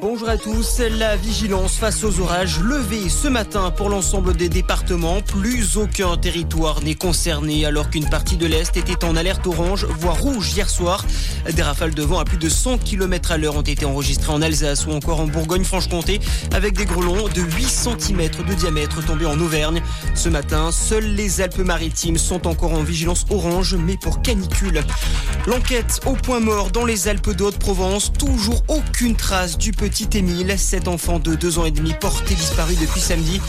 Bonjour 0.00 0.28
à 0.28 0.36
tous. 0.36 0.80
La 0.80 1.16
vigilance 1.16 1.76
face 1.76 2.02
aux 2.04 2.20
orages 2.20 2.60
levée 2.60 3.08
ce 3.08 3.28
matin 3.28 3.70
pour 3.70 3.88
l'ensemble 3.88 4.34
des 4.34 4.48
départements. 4.48 5.20
Plus 5.20 5.76
aucun 5.76 6.16
territoire 6.16 6.82
n'est 6.82 6.94
concerné 6.94 7.64
alors 7.66 7.90
qu'une 7.90 8.08
partie 8.08 8.36
de 8.36 8.46
l'Est 8.46 8.76
était 8.76 9.04
en 9.04 9.16
alerte 9.16 9.46
orange, 9.46 9.86
voire 9.98 10.20
rouge 10.20 10.52
hier 10.54 10.70
soir. 10.70 11.04
Des 11.52 11.62
rafales 11.62 11.94
de 11.94 12.02
vent 12.02 12.18
à 12.18 12.24
plus 12.24 12.38
de 12.38 12.48
100 12.48 12.78
km 12.78 13.32
à 13.32 13.38
l'heure 13.38 13.56
ont 13.56 13.62
été 13.62 13.84
enregistrées 13.84 14.32
en 14.32 14.42
Alsace 14.42 14.86
ou 14.86 14.92
encore 14.92 15.20
en 15.20 15.26
Bourgogne-Franche-Comté 15.26 16.20
avec 16.52 16.74
des 16.74 16.84
grelons 16.84 17.28
de 17.28 17.42
8 17.42 17.68
cm 17.68 18.30
de 18.46 18.54
diamètre 18.54 19.04
tombés 19.04 19.26
en 19.26 19.38
Auvergne. 19.40 19.82
Ce 20.14 20.28
matin, 20.28 20.72
seules 20.72 21.14
les 21.14 21.40
Alpes-Maritimes 21.40 22.18
sont 22.18 22.46
encore 22.46 22.72
en 22.72 22.82
vigilance 22.82 23.24
orange, 23.30 23.74
mais 23.74 23.96
pour 23.96 24.22
canicule. 24.22 24.82
L'enquête 25.46 26.00
au 26.06 26.12
point 26.12 26.40
mort 26.40 26.70
dans 26.70 26.84
les 26.84 27.08
Alpes 27.08 27.30
d'Haute-Provence. 27.30 28.12
Toujours 28.24 28.62
aucune 28.68 29.16
trace 29.16 29.58
du 29.58 29.72
petit 29.72 30.08
Émile, 30.16 30.54
cet 30.56 30.86
enfant 30.86 31.18
de 31.18 31.34
deux 31.34 31.58
ans 31.58 31.64
et 31.64 31.72
demi 31.72 31.92
porté 31.92 32.36
disparu 32.36 32.76
depuis 32.80 33.00
samedi. 33.00 33.40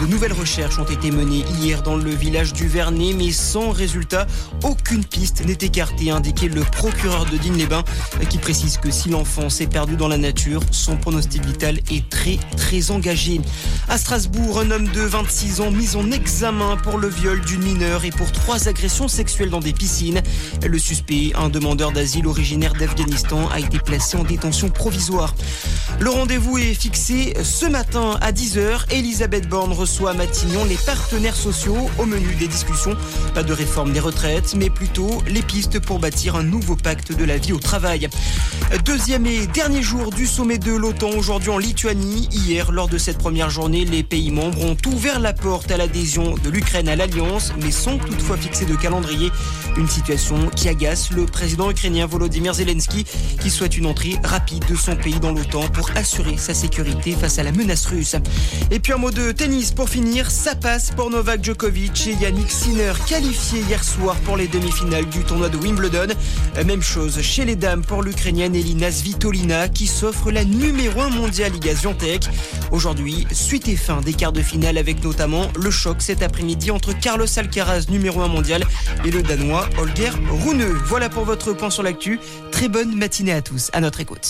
De 0.00 0.06
nouvelles 0.06 0.32
recherches 0.32 0.78
ont 0.78 0.86
été 0.86 1.10
menées 1.10 1.44
hier 1.60 1.82
dans 1.82 1.96
le 1.96 2.10
village 2.10 2.54
du 2.54 2.66
Vernet, 2.66 3.12
mais 3.12 3.30
sans 3.30 3.72
résultat. 3.72 4.26
Aucune 4.62 5.04
piste 5.04 5.44
n'est 5.44 5.58
écartée, 5.60 6.10
a 6.10 6.16
indiqué 6.16 6.48
le 6.48 6.62
procureur 6.62 7.26
de 7.26 7.36
Digne-les-Bains, 7.36 7.84
qui 8.30 8.38
précise 8.38 8.78
que 8.78 8.90
si 8.90 9.10
l'enfant 9.10 9.50
s'est 9.50 9.66
perdu 9.66 9.96
dans 9.96 10.08
la 10.08 10.16
nature, 10.16 10.62
son 10.70 10.96
pronostic 10.96 11.44
vital 11.44 11.80
est 11.90 12.08
très 12.08 12.38
très 12.56 12.90
engagé. 12.90 13.38
À 13.90 13.98
Strasbourg, 13.98 14.60
un 14.60 14.70
homme 14.70 14.88
de 14.88 15.02
26 15.02 15.60
ans 15.60 15.70
mis 15.70 15.94
en 15.94 16.10
examen 16.10 16.78
pour 16.78 16.96
le 16.96 17.08
viol 17.08 17.42
d'une 17.42 17.62
mineure 17.62 18.06
et 18.06 18.10
pour 18.10 18.32
trois 18.32 18.66
agressions 18.66 19.08
sexuelles 19.08 19.50
dans 19.50 19.60
des 19.60 19.74
piscines. 19.74 20.22
Le 20.66 20.78
suspect, 20.78 21.32
un 21.34 21.50
demandeur 21.50 21.92
d'asile 21.92 22.26
originaire 22.26 22.72
d'Afghanistan, 22.72 23.46
a 23.50 23.60
été 23.60 23.78
placé 23.78 24.16
en 24.16 24.21
détention 24.24 24.68
provisoire. 24.68 25.34
Le 26.00 26.10
rendez-vous 26.10 26.58
est 26.58 26.74
fixé 26.74 27.34
ce 27.42 27.66
matin 27.66 28.18
à 28.20 28.32
10h. 28.32 28.90
Elisabeth 28.90 29.48
Borne 29.48 29.72
reçoit 29.72 30.10
à 30.10 30.14
Matignon 30.14 30.64
les 30.64 30.76
partenaires 30.76 31.36
sociaux 31.36 31.90
au 31.98 32.06
menu 32.06 32.34
des 32.34 32.48
discussions. 32.48 32.96
Pas 33.34 33.42
de 33.42 33.52
réforme 33.52 33.92
des 33.92 34.00
retraites, 34.00 34.54
mais 34.56 34.70
plutôt 34.70 35.22
les 35.28 35.42
pistes 35.42 35.78
pour 35.78 35.98
bâtir 35.98 36.34
un 36.34 36.42
nouveau 36.42 36.76
pacte 36.76 37.16
de 37.16 37.24
la 37.24 37.38
vie 37.38 37.52
au 37.52 37.58
travail. 37.58 38.08
Deuxième 38.84 39.26
et 39.26 39.46
dernier 39.46 39.82
jour 39.82 40.10
du 40.10 40.26
sommet 40.26 40.58
de 40.58 40.72
l'OTAN 40.72 41.10
aujourd'hui 41.10 41.50
en 41.50 41.58
Lituanie. 41.58 42.28
Hier, 42.32 42.72
lors 42.72 42.88
de 42.88 42.98
cette 42.98 43.18
première 43.18 43.50
journée, 43.50 43.84
les 43.84 44.02
pays 44.02 44.30
membres 44.30 44.64
ont 44.64 44.76
ouvert 44.86 45.20
la 45.20 45.32
porte 45.32 45.70
à 45.70 45.76
l'adhésion 45.76 46.34
de 46.42 46.50
l'Ukraine 46.50 46.88
à 46.88 46.96
l'Alliance, 46.96 47.52
mais 47.62 47.70
sans 47.70 47.98
toutefois 47.98 48.36
fixer 48.36 48.64
de 48.64 48.74
calendrier. 48.74 49.30
Une 49.76 49.88
situation 49.88 50.48
qui 50.56 50.68
agace 50.68 51.10
le 51.10 51.26
président 51.26 51.70
ukrainien 51.70 52.06
Volodymyr 52.06 52.54
Zelensky, 52.54 53.04
qui 53.40 53.50
souhaite 53.50 53.76
une 53.76 53.86
entrée 53.86 54.11
rapide 54.22 54.64
de 54.68 54.76
son 54.76 54.96
pays 54.96 55.18
dans 55.20 55.32
l'OTAN 55.32 55.68
pour 55.68 55.90
assurer 55.96 56.36
sa 56.36 56.54
sécurité 56.54 57.12
face 57.12 57.38
à 57.38 57.42
la 57.42 57.52
menace 57.52 57.86
russe. 57.86 58.16
Et 58.70 58.78
puis 58.78 58.92
un 58.92 58.96
mot 58.96 59.10
de 59.10 59.32
tennis 59.32 59.72
pour 59.72 59.88
finir, 59.88 60.30
ça 60.30 60.54
passe 60.54 60.90
pour 60.90 61.10
Novak 61.10 61.44
Djokovic 61.44 62.06
et 62.06 62.14
Yannick 62.14 62.50
Sinner 62.50 62.92
qualifiés 63.06 63.62
hier 63.68 63.82
soir 63.82 64.16
pour 64.24 64.36
les 64.36 64.48
demi-finales 64.48 65.06
du 65.06 65.24
tournoi 65.24 65.48
de 65.48 65.56
Wimbledon. 65.56 66.08
Même 66.66 66.82
chose 66.82 67.20
chez 67.20 67.44
les 67.44 67.56
dames 67.56 67.82
pour 67.82 68.02
l'Ukrainienne 68.02 68.54
Elina 68.54 68.90
Svitolina 68.90 69.68
qui 69.68 69.86
s'offre 69.86 70.30
la 70.30 70.44
numéro 70.44 71.00
1 71.00 71.10
mondiale 71.10 71.52
Liga 71.52 71.74
Ziontek. 71.74 72.28
Aujourd'hui, 72.70 73.26
suite 73.32 73.68
et 73.68 73.76
fin 73.76 74.00
des 74.00 74.12
quarts 74.12 74.32
de 74.32 74.42
finale 74.42 74.78
avec 74.78 75.02
notamment 75.02 75.48
le 75.56 75.70
choc 75.70 75.96
cet 76.00 76.22
après-midi 76.22 76.70
entre 76.70 76.98
Carlos 76.98 77.26
Alcaraz 77.36 77.86
numéro 77.88 78.20
1 78.20 78.28
mondial 78.28 78.64
et 79.04 79.10
le 79.10 79.22
danois 79.22 79.68
Holger 79.78 80.10
Rune. 80.30 80.64
Voilà 80.86 81.08
pour 81.08 81.24
votre 81.24 81.52
point 81.52 81.70
sur 81.70 81.82
l'actu. 81.82 82.20
Très 82.50 82.68
bonne 82.68 82.94
matinée 82.96 83.32
à 83.32 83.42
tous. 83.42 83.70
À 83.72 83.80
notre 83.80 84.00
écoute. 84.02 84.26